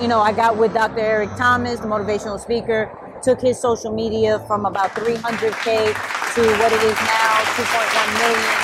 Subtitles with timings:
[0.00, 0.98] You know, I got with Dr.
[0.98, 2.90] Eric Thomas, the motivational speaker,
[3.22, 5.86] took his social media from about 300K
[6.34, 8.58] to what it is now, 2.1 million.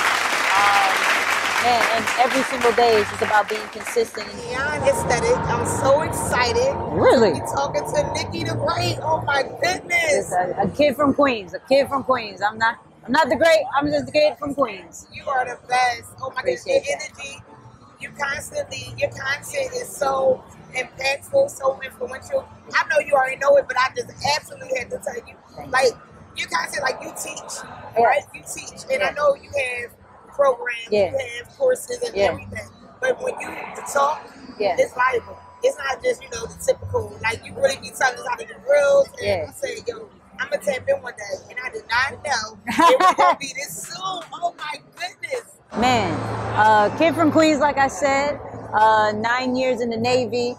[0.59, 0.91] Um,
[1.63, 4.27] man, and every single day is just about being consistent.
[4.27, 6.75] And Beyond aesthetic, I'm so excited.
[6.91, 7.39] Really?
[7.39, 8.99] To talking to Nicky the Great.
[9.01, 10.33] Oh my goodness.
[10.33, 12.41] a, a kid from Queens, a kid from Queens.
[12.41, 13.61] I'm not, I'm not the great.
[13.73, 15.07] I'm just a kid from Queens.
[15.13, 16.11] You are the best.
[16.21, 16.67] Oh my goodness.
[16.67, 17.41] Your energy,
[18.01, 20.43] you constantly, your content is so
[20.73, 22.47] impactful, so influential.
[22.73, 25.35] I know you already know it, but I just absolutely had to tell you.
[25.69, 25.93] Like,
[26.35, 27.53] your content, like you teach,
[27.97, 28.23] right?
[28.33, 28.81] You teach.
[28.91, 29.91] And I know you have
[30.29, 31.11] programs, Yeah.
[31.11, 32.27] you have courses and Yeah.
[32.27, 32.67] everything.
[33.01, 33.47] But when you
[33.91, 34.21] talk,
[34.57, 34.75] Yeah.
[34.79, 35.37] it's valuable.
[35.63, 38.45] It's not just, you know, the typical, like you really be telling us how to
[38.45, 39.07] do reels.
[39.19, 39.45] And Yeah.
[39.49, 40.09] I said, yo,
[40.41, 41.43] I'm gonna tap in one day.
[41.49, 43.97] And I did not know it was gonna be this soon.
[44.01, 45.57] Oh my goodness.
[45.77, 46.11] Man,
[46.57, 48.39] uh, kid from Queens, like I said,
[48.73, 50.55] uh, nine years in the Navy.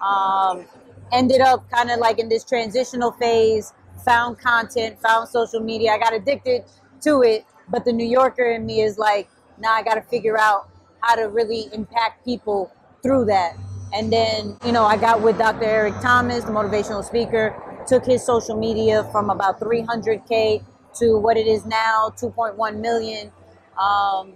[0.00, 0.64] Um,
[1.12, 3.72] ended up kind of like in this transitional phase,
[4.04, 5.92] found content, found social media.
[5.92, 6.64] I got addicted
[7.02, 10.38] to it, but the New Yorker in me is like, now I got to figure
[10.38, 10.68] out
[11.00, 12.72] how to really impact people
[13.02, 13.56] through that.
[13.94, 15.64] And then, you know, I got with Dr.
[15.64, 17.54] Eric Thomas, the motivational speaker,
[17.86, 20.64] took his social media from about 300K
[20.98, 23.30] to what it is now, 2.1 million.
[23.80, 24.34] Um,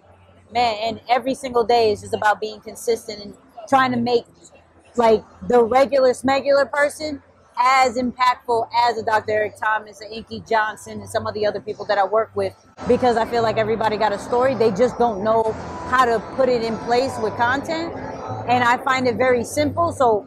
[0.53, 3.35] man, and every single day is just about being consistent and
[3.69, 4.25] trying to make
[4.97, 7.23] like the regular smegular person
[7.59, 9.33] as impactful as a Dr.
[9.33, 12.55] Eric Thomas, a Inky Johnson, and some of the other people that I work with
[12.89, 14.55] because I feel like everybody got a story.
[14.55, 15.53] They just don't know
[15.91, 17.95] how to put it in place with content.
[18.49, 19.93] And I find it very simple.
[19.93, 20.27] So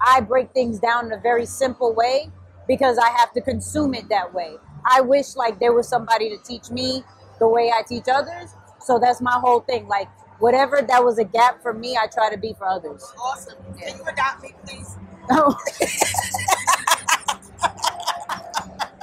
[0.00, 2.30] I break things down in a very simple way
[2.68, 4.56] because I have to consume it that way.
[4.86, 7.04] I wish like there was somebody to teach me
[7.40, 8.54] the way I teach others.
[8.80, 9.88] So that's my whole thing.
[9.88, 10.08] Like
[10.40, 13.04] whatever that was a gap for me, I try to be for others.
[13.22, 13.58] Awesome.
[13.80, 14.96] Can you adopt me, please?
[15.30, 15.56] Oh.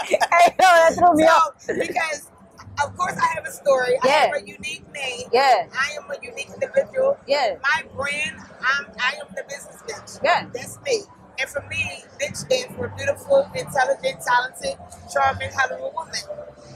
[0.08, 1.54] hey, no, that threw me off.
[1.68, 2.32] Because
[2.84, 3.98] of course I have a story.
[4.04, 4.28] I Yeah.
[4.28, 5.28] have a unique name.
[5.34, 5.68] Yeah.
[5.74, 7.18] I am a unique individual.
[7.28, 7.56] Yeah.
[7.64, 10.20] My brand, I'm I am the business bitch.
[10.24, 10.48] Yeah.
[10.54, 11.04] That's me.
[11.40, 14.76] And for me, bitch stands for beautiful, intelligent, talented,
[15.12, 16.16] charming, colorful woman.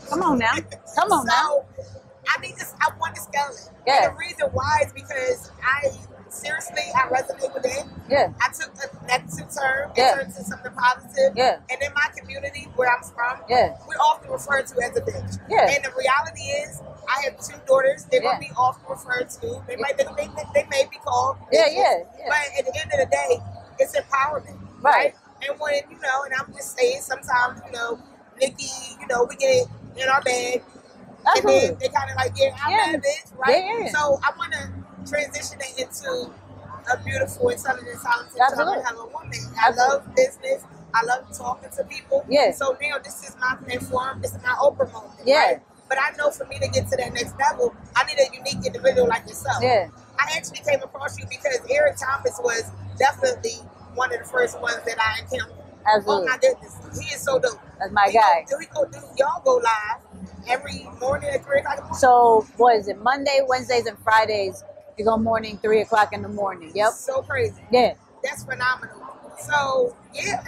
[0.09, 0.53] Come on now.
[0.95, 1.63] Come on now.
[1.77, 1.85] So
[2.27, 2.73] I need this.
[2.81, 3.73] I want this skeleton.
[3.87, 4.05] Yeah.
[4.07, 5.89] And the reason why is because I
[6.29, 7.85] seriously I resonate with it.
[8.09, 8.31] Yeah.
[8.41, 10.13] I took a negative term Yeah.
[10.13, 11.33] and turned to something positive.
[11.35, 11.57] Yeah.
[11.71, 13.75] And in my community where I'm from, Yeah.
[13.87, 15.39] we're often referred to as a bitch.
[15.49, 15.69] Yeah.
[15.69, 18.05] And the reality is, I have two daughters.
[18.11, 18.33] They're Yeah.
[18.33, 19.63] gonna be often referred to.
[19.67, 21.37] They might they, they, they may be called.
[21.51, 22.25] Yeah, bitches, yeah, yeah.
[22.29, 23.41] But at the end of the day,
[23.79, 24.57] it's empowerment.
[24.81, 25.13] Right.
[25.47, 27.99] And when you know, and I'm just saying, sometimes you know,
[28.39, 28.67] Nicky,
[28.99, 29.67] you know, we get
[29.97, 30.61] in our bag.
[31.35, 31.87] And then Absolutely.
[31.87, 32.91] they kind of like, yeah, I'm Yeah.
[32.93, 33.63] that bitch, right?
[33.63, 33.91] Yeah.
[33.91, 36.31] So I want to transition it into
[36.91, 38.83] a beautiful, intelligent, talented, Absolutely.
[39.13, 39.39] woman.
[39.59, 40.63] I love business.
[40.93, 42.25] I love talking to people.
[42.29, 42.51] Yeah.
[42.51, 44.21] So now this is my platform.
[44.21, 45.19] This is my Oprah moment.
[45.25, 45.45] Yeah.
[45.45, 45.61] Right?
[45.87, 48.65] But I know for me to get to that next level, I need a unique
[48.65, 49.61] individual like yourself.
[49.61, 49.89] Yeah.
[50.19, 52.63] I actually came across you because Eric Thomas was
[52.97, 53.55] definitely
[53.95, 55.55] one of the first ones that I encountered.
[55.85, 56.27] Absolutely.
[56.27, 57.59] Oh my goodness, he is so dope.
[57.79, 58.45] That's my He guy.
[58.49, 60.01] Go, he go do y'all go live
[60.47, 61.77] every morning at three o'clock.
[61.77, 61.99] in the morning?
[61.99, 63.01] So what is it?
[63.01, 64.63] Monday, Wednesdays, and Fridays.
[64.97, 66.73] You go morning, three o'clock in the morning.
[66.75, 66.91] Yep.
[66.91, 67.61] So crazy.
[67.71, 67.93] Yeah.
[68.21, 68.97] That's phenomenal.
[69.39, 70.43] So yeah,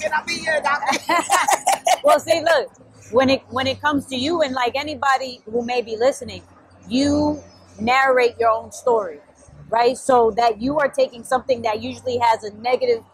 [0.00, 0.98] can I be your doctor?
[2.04, 2.70] well, see, look,
[3.10, 6.42] when it when it comes to you and like anybody who may be listening,
[6.88, 7.42] you
[7.80, 9.20] narrate your own story,
[9.70, 9.96] right?
[9.96, 13.04] So that you are taking something that usually has a negative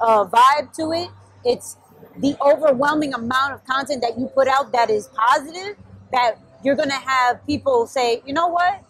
[0.00, 1.10] uh, vibe to it.
[1.44, 1.76] It's
[2.18, 5.76] the overwhelming amount of content that you put out that is positive.
[6.12, 8.82] That you're gonna have people say, you know what?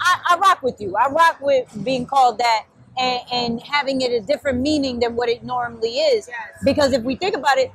[0.00, 0.96] I, I rock with you.
[0.96, 2.66] I rock with being called that
[2.98, 6.28] and, and having it a different meaning than what it normally is.
[6.28, 6.62] Yes.
[6.64, 7.72] Because if we think about it,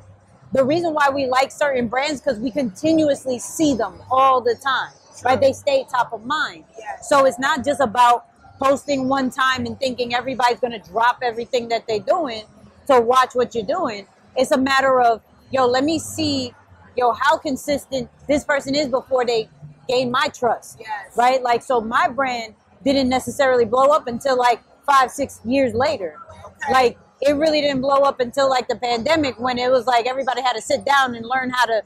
[0.54, 4.92] the reason why we like certain brands because we continuously see them all the time,
[5.24, 5.40] right?
[5.40, 6.66] They stay top of mind.
[6.78, 7.10] Yes.
[7.10, 8.26] So it's not just about
[8.62, 12.44] posting one time and thinking everybody's going to drop everything that they're doing
[12.88, 14.06] to watch what you're doing.
[14.36, 15.22] It's a matter of,
[15.52, 16.54] yo, let me see,
[16.96, 19.50] yo, how consistent this person is before they
[19.88, 21.18] gain my trust Yes.
[21.18, 21.42] right?
[21.42, 22.54] Like, so my brand
[22.84, 26.18] didn't necessarily blow up until like five, six years later.
[26.46, 26.74] Okay.
[26.74, 30.42] Like, it really didn't blow up until like the pandemic when it was like everybody
[30.42, 31.84] had to sit down and learn how to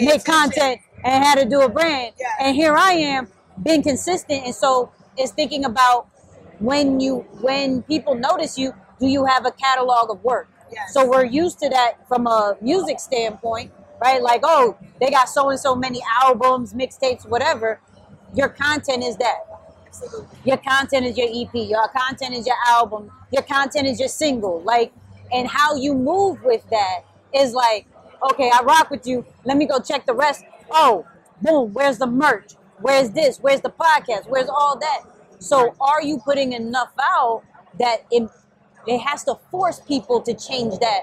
[0.00, 2.14] make content and how to do a brand.
[2.18, 2.26] Yeah.
[2.40, 3.28] And here I am
[3.62, 4.44] being consistent.
[4.44, 6.08] And so it's thinking about
[6.58, 10.48] when you when people notice you, do you have a catalog of work?
[10.72, 10.94] Yes.
[10.94, 14.22] So we're used to that from a music standpoint, right?
[14.22, 17.80] Like, oh, they got so and so many albums, mixtapes, whatever.
[18.34, 19.40] Your content is that.
[19.86, 20.38] Absolutely.
[20.44, 21.50] Your content is your EP.
[21.52, 23.10] Your content is your album.
[23.30, 24.62] Your content is your single.
[24.62, 24.92] Like,
[25.30, 27.00] and how you move with that
[27.34, 27.86] is like,
[28.30, 29.26] okay, I rock with you.
[29.44, 30.44] Let me go check the rest.
[30.72, 31.06] Oh,
[31.40, 31.72] boom.
[31.72, 32.54] Where's the merch?
[32.80, 33.38] Where's this?
[33.38, 34.28] Where's the podcast?
[34.28, 35.02] Where's all that?
[35.38, 37.42] So, are you putting enough out
[37.78, 38.28] that it,
[38.86, 41.02] it has to force people to change that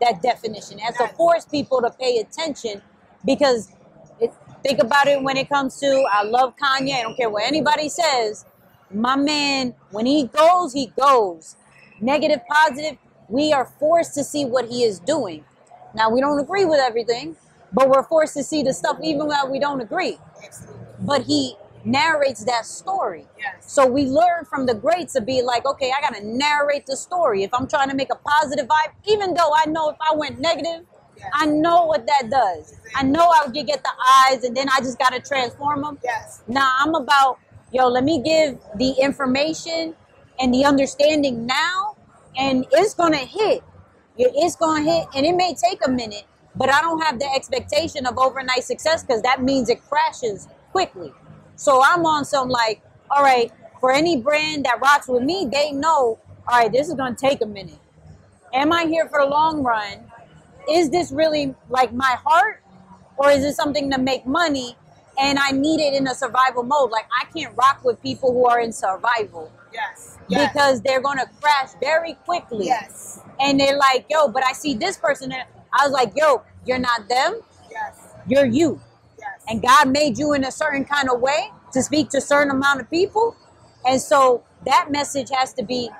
[0.00, 0.78] that definition?
[0.78, 2.82] It has to force people to pay attention
[3.24, 3.72] because
[4.20, 4.32] it,
[4.62, 6.94] think about it when it comes to I love Kanye.
[6.94, 8.44] I don't care what anybody says.
[8.90, 11.56] My man, when he goes, he goes.
[12.00, 12.96] Negative, positive,
[13.28, 15.44] we are forced to see what he is doing.
[15.94, 17.36] Now we don't agree with everything,
[17.72, 20.18] but we're forced to see the stuff even when we don't agree.
[20.44, 20.84] Absolutely.
[21.00, 23.26] But he narrates that story.
[23.38, 23.72] Yes.
[23.72, 27.44] So we learn from the greats to be like, okay, I gotta narrate the story.
[27.44, 30.38] If I'm trying to make a positive vibe, even though I know if I went
[30.40, 30.84] negative,
[31.18, 31.30] Yes.
[31.34, 32.76] I know what that does.
[32.94, 33.90] I know I would get the
[34.30, 35.98] eyes, and then I just gotta transform them.
[36.04, 36.42] Yes.
[36.46, 37.38] Now I'm about,
[37.72, 39.96] yo, let me give the information
[40.38, 41.96] and the understanding now,
[42.36, 43.64] and it's gonna hit.
[44.16, 46.24] It's gonna hit, and it may take a minute,
[46.58, 51.12] but I don't have the expectation of overnight success because that means it crashes quickly.
[51.56, 55.72] So I'm on some like, all right, for any brand that rocks with me, they
[55.72, 56.18] know,
[56.48, 57.78] all right, this is gonna take a minute.
[58.52, 60.10] Am I here for the long run?
[60.70, 62.62] Is this really like my heart,
[63.16, 64.76] or is it something to make money?
[65.20, 66.90] And I need it in a survival mode.
[66.90, 70.18] Like I can't rock with people who are in survival Yes.
[70.28, 70.52] Yes.
[70.52, 72.66] because they're gonna crash very quickly.
[72.66, 73.20] Yes.
[73.40, 75.32] And they're like, yo, but I see this person.
[75.32, 77.40] And I was like, yo, you're not them.
[77.70, 78.14] Yes.
[78.28, 78.80] You're you.
[79.18, 79.42] Yes.
[79.48, 82.50] And God made you in a certain kind of way to speak to a certain
[82.50, 83.34] amount of people.
[83.86, 85.90] And so that message has to be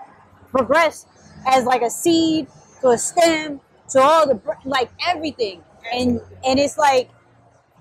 [0.50, 1.08] progressed
[1.46, 2.46] as like a seed
[2.82, 3.60] to a stem
[3.90, 5.62] to all the like everything.
[5.92, 7.10] And and it's like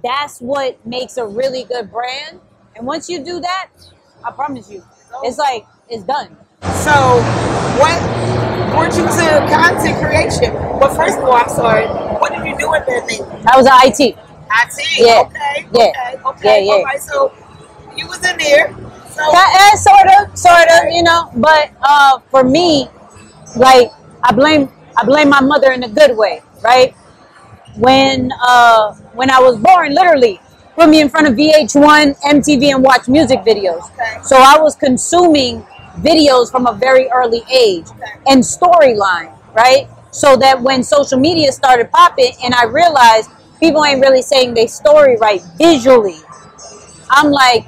[0.04, 2.40] that's what makes a really good brand.
[2.76, 3.70] And once you do that,
[4.24, 4.84] I promise you,
[5.24, 6.38] it's like it's done.
[6.62, 6.92] So,
[7.80, 8.00] what
[8.72, 10.54] brought you to content creation?
[10.54, 11.88] Well, first of all, I'm sorry.
[12.20, 13.44] What did you do that?
[13.54, 14.00] I was an IT.
[14.00, 15.00] IT.
[15.00, 15.22] Yeah.
[15.26, 15.68] Okay.
[15.74, 15.92] Yeah.
[15.92, 16.22] Okay.
[16.30, 16.66] Okay.
[16.66, 16.72] Yeah, yeah.
[16.74, 17.02] All right.
[17.02, 17.34] So,
[17.96, 18.74] you was in there.
[19.12, 21.32] So, Yeah, sort of, sort of, you know.
[21.36, 22.88] But uh, for me,
[23.56, 23.92] like
[24.24, 26.96] I blame I blame my mother in a good way, right?
[27.78, 30.40] When uh, when I was born, literally
[30.76, 33.90] put me in front of VH1, MTV, and watch music videos.
[33.94, 34.20] Okay.
[34.24, 35.64] So I was consuming
[36.00, 38.12] videos from a very early age Okay.
[38.28, 39.88] and storyline, right?
[40.18, 43.30] So that when social media started popping, and I realized
[43.60, 46.18] people ain't really saying their story right visually.
[47.12, 47.68] I'm like,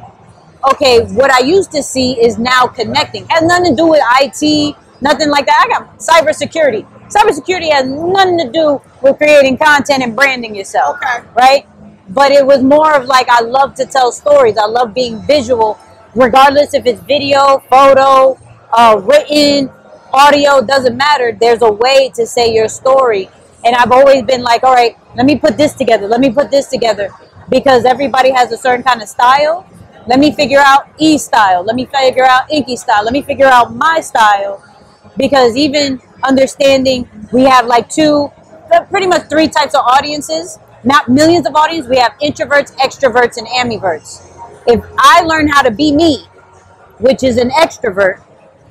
[0.71, 3.27] okay, what I used to see is now connecting.
[3.29, 5.63] Has nothing to do with IT, nothing like that.
[5.63, 6.87] I got cybersecurity.
[7.13, 11.27] Cybersecurity has nothing to do with creating content and branding yourself, Okay.
[11.35, 11.67] right?
[12.09, 14.57] But it was more of like I love to tell stories.
[14.57, 15.77] I love being visual,
[16.15, 18.39] regardless if it's video, photo,
[18.73, 19.69] uh, written,
[20.13, 20.61] audio.
[20.61, 21.31] Doesn't matter.
[21.31, 23.29] There's a way to say your story,
[23.65, 26.07] and I've always been like, all right, let me put this together.
[26.07, 27.09] Let me put this together
[27.49, 29.67] because everybody has a certain kind of style.
[30.07, 31.63] Let me figure out E style.
[31.63, 33.03] Let me figure out Inky style.
[33.03, 34.63] Let me figure out my style
[35.17, 38.31] because even understanding we have like two,
[38.89, 40.59] pretty much three types of audiences.
[40.83, 41.87] Not millions of audience.
[41.87, 44.25] We have introverts, extroverts, and ambiverts.
[44.65, 46.25] If I learn how to be me,
[46.99, 48.21] which is an extrovert,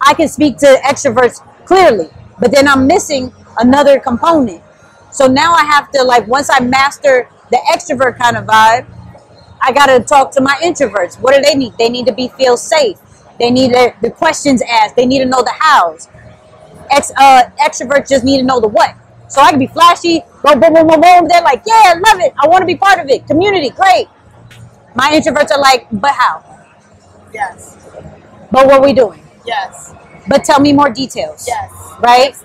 [0.00, 2.08] I can speak to extroverts clearly,
[2.38, 4.62] but then I'm missing another component.
[5.10, 8.86] So now I have to like once I master the extrovert kind of vibe,
[9.60, 11.18] I gotta talk to my introverts.
[11.20, 11.74] What do they need?
[11.78, 12.98] They need to be feel safe.
[13.38, 14.96] They need the questions asked.
[14.96, 16.08] They need to know the hows.
[16.90, 18.94] Ex, uh, extroverts just need to know the what.
[19.28, 21.28] So I can be flashy, go boom, boom, boom, boom.
[21.28, 22.32] They're like, yeah, I love it.
[22.42, 23.26] I want to be part of it.
[23.26, 24.08] Community, great.
[24.94, 26.44] My introverts are like, but how?
[27.32, 27.76] yes.
[28.50, 29.22] But what are we doing?
[29.48, 29.94] Yes.
[30.28, 31.44] But tell me more details.
[31.48, 31.72] Yes.
[32.00, 32.36] Right?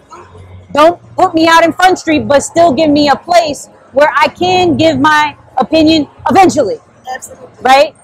[0.72, 4.28] Don't put me out in Front Street, but still give me a place where I
[4.30, 6.78] can give my opinion eventually.
[7.14, 7.48] Absolutely.
[7.62, 7.96] Right?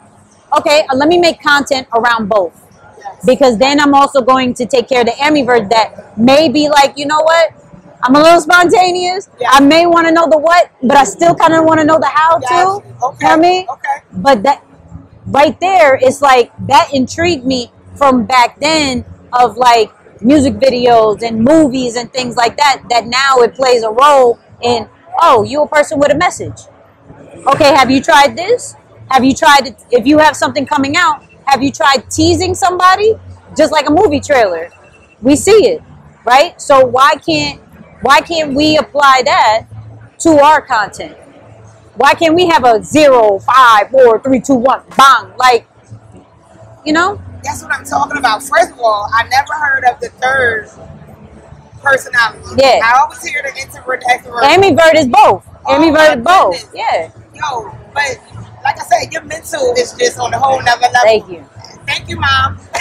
[0.58, 2.54] Okay, uh, let me make content around both.
[3.00, 3.26] Yes.
[3.26, 6.98] because then I'm also going to take care of the ambivert that may be like,
[6.98, 7.54] you know what?
[8.04, 9.30] I'm a little spontaneous.
[9.40, 9.50] Yeah.
[9.52, 11.98] I may want to know the what, but I still kind of want to know
[11.98, 12.50] the how Yes.
[12.52, 12.84] too.
[13.08, 13.18] Okay.
[13.22, 13.66] You know I mean?
[13.72, 13.98] Okay.
[14.14, 14.66] But that
[15.28, 19.92] right there is like that intrigued me from back then of like
[20.22, 22.84] music videos and movies and things like that.
[22.90, 24.88] That now it plays a role in
[25.22, 26.60] oh, you a person with a message.
[27.48, 28.76] Okay, have you tried this?
[29.10, 29.84] Have you tried it?
[29.92, 33.14] If you have something coming out, have you tried teasing somebody?
[33.58, 34.70] Just like a movie trailer.
[35.22, 35.82] We see it,
[36.26, 36.60] right?
[36.62, 37.62] So why can't
[38.02, 39.66] why can't we apply that
[40.20, 41.18] to our content?
[41.96, 45.34] Why can't we have a zero, five, four, three, two, one, bang?
[45.38, 45.68] Like,
[46.86, 47.22] you know?
[47.44, 48.44] That's what I'm talking about.
[48.44, 50.70] First of all, I never heard of the third
[51.82, 52.44] personality.
[52.58, 52.80] Yeah.
[52.84, 54.42] I always hear the introvert, extrovert.
[54.44, 55.46] Ambivert is both.
[55.66, 56.54] Oh, Ambivert my is both.
[56.72, 56.76] goodness.
[56.76, 57.12] Yeah.
[57.34, 58.18] Yo, but
[58.64, 61.00] like I said, your mental is just on a whole nother level.
[61.04, 61.46] Thank you.
[61.88, 62.58] Thank you, mom.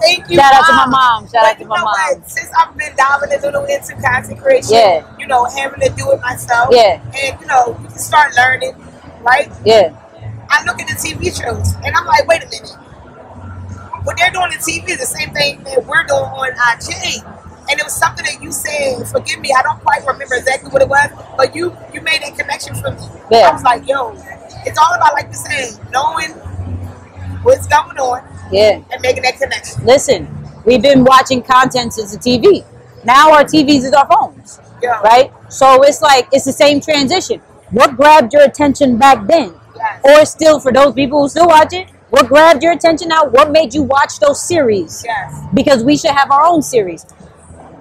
[0.00, 0.36] Thank you.
[0.36, 1.24] Shout out to my mom.
[1.24, 1.84] Shout But out to my mom.
[1.84, 2.30] what?
[2.30, 5.16] Since I've been diving a little into content creation, Yeah.
[5.18, 6.68] you know, having to do it myself.
[6.72, 7.00] Yeah.
[7.14, 8.74] And you know, you can start learning,
[9.22, 9.50] right?
[9.64, 9.94] Yeah.
[10.50, 12.70] I look at the TV shows and I'm like, wait a minute.
[14.04, 17.24] What they're doing on TV is the same thing that we're doing on IG.
[17.68, 20.82] And it was something that you said, forgive me, I don't quite remember exactly what
[20.82, 23.02] it was, but you you made that connection for me.
[23.30, 23.48] Yeah.
[23.48, 24.12] I was like, yo,
[24.64, 26.30] it's all about like you said, knowing
[27.42, 28.22] what's going on
[28.52, 28.80] Yeah.
[28.92, 29.84] and making that connection.
[29.84, 30.28] Listen,
[30.64, 32.64] we've been watching content since the TV.
[33.04, 35.00] Now our TVs is our phones, Yeah.
[35.00, 35.32] right?
[35.48, 37.40] So it's like it's the same transition.
[37.72, 39.52] What grabbed your attention back then?
[40.04, 40.22] Yes.
[40.22, 43.24] Or still, for those people who still watch it, what grabbed your attention now?
[43.24, 45.02] What made you watch those series?
[45.04, 45.42] Yes.
[45.54, 47.04] Because we should have our own series.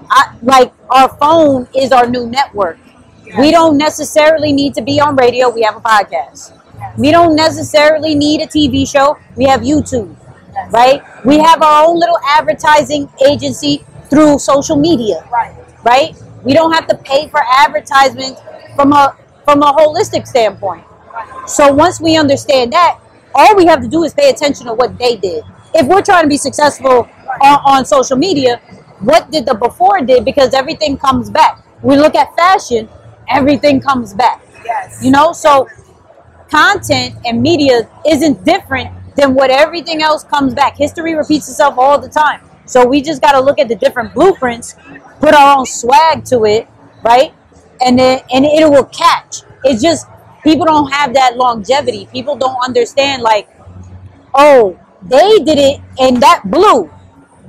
[0.10, 2.78] I, like our phone is our new network.
[3.40, 5.50] We don't necessarily need to be on radio.
[5.50, 6.54] We have a podcast.
[6.98, 9.18] We don't necessarily need a TV show.
[9.36, 10.16] We have YouTube,
[10.54, 10.72] Yes.
[10.72, 11.02] right?
[11.26, 15.54] We have our own little advertising agency through social media, Right.
[15.84, 16.16] right?
[16.44, 18.38] We don't have to pay for advertisement
[18.76, 20.84] from a from a holistic standpoint.
[21.48, 23.00] So once we understand that,
[23.34, 25.44] all we have to do is pay attention to what they did.
[25.74, 27.10] If we're trying to be successful
[27.42, 28.58] on, on social media,
[29.00, 30.24] what did the before did?
[30.24, 31.64] Because everything comes back.
[31.84, 32.90] We look at fashion,
[33.30, 34.42] everything comes back.
[34.64, 35.04] Yes.
[35.04, 35.68] You know, so
[36.50, 40.78] content and media isn't different than what everything else comes back.
[40.78, 42.42] History repeats itself all the time.
[42.66, 44.76] So we just got to look at the different blueprints,
[45.20, 46.68] put our own swag to it,
[47.04, 47.34] right?
[47.86, 49.42] And then and it will catch.
[49.64, 50.08] It's just
[50.46, 52.08] people don't have that longevity.
[52.14, 53.50] People don't understand like,
[54.34, 56.90] oh, they did it and that blew,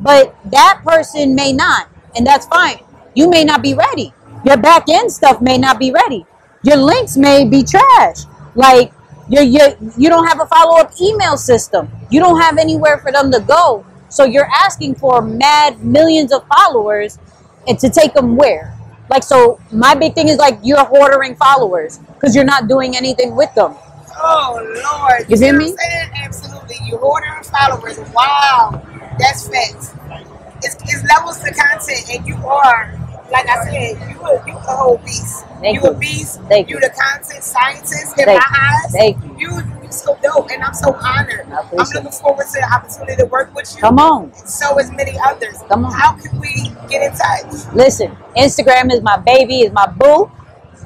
[0.00, 2.80] but that person may not, and that's fine.
[3.14, 4.12] You may not be ready.
[4.44, 6.26] Your back end stuff may not be ready.
[6.64, 8.24] Your links may be trash.
[8.54, 8.92] Like
[9.28, 9.60] you you
[9.96, 11.90] you don't have a follow up email system.
[12.10, 13.84] You don't have anywhere for them to go.
[14.08, 17.18] So you're asking for mad millions of followers,
[17.66, 18.75] and to take them where?
[19.08, 23.36] Like so, my big thing is like you're hoarding followers because you're not doing anything
[23.36, 23.74] with them.
[24.18, 25.28] Oh Lord.
[25.30, 25.76] You see feel what me?
[25.76, 26.10] Saying?
[26.16, 26.76] Absolutely.
[26.84, 27.98] You ordering followers.
[28.12, 28.82] Wow.
[29.18, 29.94] That's facts.
[30.62, 32.92] It's, it's levels to content and you are,
[33.30, 35.44] like I said, you a, you a whole beast.
[35.60, 36.00] Thank you a you.
[36.00, 36.40] beast.
[36.48, 36.80] Thank you you.
[36.80, 38.56] the content scientist in Thank my you.
[38.58, 38.92] eyes.
[38.92, 39.36] Thank you.
[39.38, 41.46] You you so dope and I'm so honored.
[41.52, 43.80] I'm looking forward to the opportunity to work with you.
[43.80, 44.34] Come on.
[44.34, 45.62] So as many others.
[45.68, 45.92] Come on.
[45.92, 47.72] How can we get in touch?
[47.74, 50.30] Listen, Instagram is my baby, is my boo.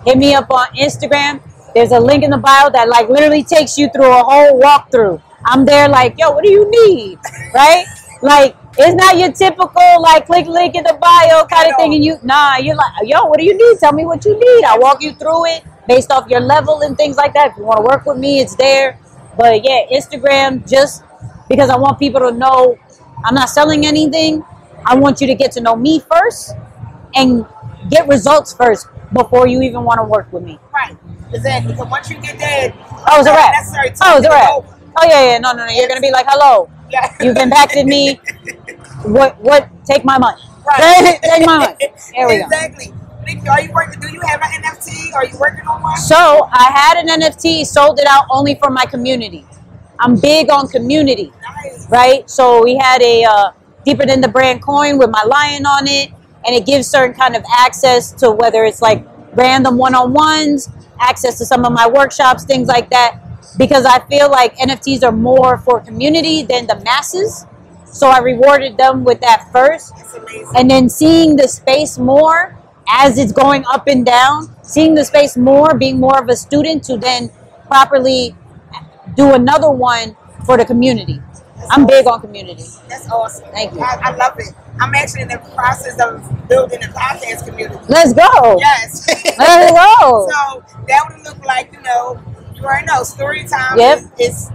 [0.04, 1.40] Hit me up on Instagram.
[1.74, 5.22] There's a link in the bio that like literally takes you through a whole walkthrough.
[5.44, 7.18] I'm there like, yo, what do you need?
[7.54, 7.84] Right?
[8.22, 11.94] Like, it's not your typical like click link in the bio kind of thing.
[11.94, 13.78] And you nah, you're like, yo, what do you need?
[13.78, 14.64] Tell me what you need.
[14.64, 17.50] I walk you through it based off your level and things like that.
[17.50, 18.98] If you want to work with me, it's there.
[19.36, 21.02] But yeah, Instagram just
[21.48, 22.78] because I want people to know
[23.24, 24.44] I'm not selling anything.
[24.86, 26.54] I want you to get to know me first
[27.16, 27.44] and
[27.90, 30.58] get results first before you even want to work with me.
[30.72, 30.96] Right.
[31.32, 31.72] Exactly.
[31.72, 32.72] Because once you get there,
[33.10, 33.52] Oh, it's a wrap.
[33.52, 34.48] Necessary Oh, it's a wrap.
[34.48, 34.74] go.
[35.00, 35.38] Oh yeah, yeah.
[35.38, 35.72] No, no, no.
[35.72, 36.70] You're gonna be like, hello.
[36.88, 37.12] Yeah.
[37.20, 38.20] You've impacted me.
[39.04, 39.40] What?
[39.40, 39.66] What?
[39.86, 40.42] Take my money.
[40.68, 41.18] Right.
[41.24, 41.74] Take my money.
[42.14, 42.44] There we go.
[42.44, 42.92] exactly.
[43.48, 44.00] Are you working?
[44.00, 45.14] Do you have an NFT?
[45.14, 45.96] Are you working on one?
[45.96, 49.46] So I had an NFT, sold it out only for my community.
[50.00, 51.32] I'm big on community.
[51.62, 51.88] Nice.
[51.90, 52.28] right?
[52.28, 53.50] So we had a uh,
[53.84, 56.10] deeper than the brand coin with my lion on it,
[56.46, 61.44] and it gives certain kind of access to whether it's like random one-on-ones, access to
[61.46, 63.20] some of my workshops, things like that.
[63.58, 67.46] Because I feel like NFTs are more for community than the masses.
[67.84, 69.92] So I rewarded them with that first,
[70.56, 72.56] and then seeing the space more
[72.90, 76.82] as it's going up and down, seeing the space more, being more of a student
[76.84, 77.30] to then
[77.66, 78.34] properly
[79.16, 81.20] do another one for the community.
[81.70, 82.64] I'm big on community.
[82.88, 83.48] That's awesome.
[83.52, 83.80] Thank you.
[83.80, 84.54] I, I love it.
[84.80, 87.78] I'm actually in the process of building a podcast community.
[87.88, 88.56] Let's go.
[88.58, 89.06] Yes.
[89.38, 90.28] Let's go.
[90.32, 92.20] so that would look like, you know,
[92.56, 93.98] you already know, story time Yep.
[94.18, 94.50] is, is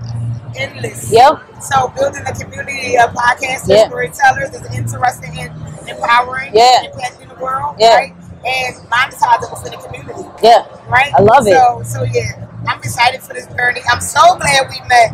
[0.57, 1.11] endless.
[1.11, 1.61] Yep.
[1.61, 3.87] So building a community of podcasters, Yeah.
[3.87, 5.53] storytellers is interesting and
[5.87, 6.87] empowering, Yeah.
[6.91, 7.95] impacting the world, Yeah.
[7.95, 8.14] right?
[8.45, 10.65] And monetizing within the community, Yeah.
[10.87, 11.11] right?
[11.13, 11.53] I love it.
[11.53, 13.81] So, so yeah, I'm excited for this journey.
[13.89, 15.11] I'm so glad we met.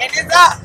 [0.00, 0.62] And it's up.